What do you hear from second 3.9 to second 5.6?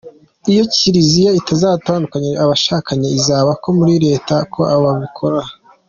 Leta ko babikora.